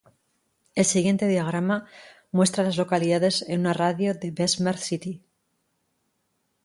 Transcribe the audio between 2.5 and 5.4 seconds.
a las localidades en un radio de de Bessemer City.